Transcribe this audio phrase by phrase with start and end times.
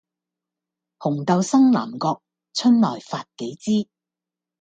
[0.97, 2.23] 紅豆生南國，
[2.55, 3.87] 春來發幾枝，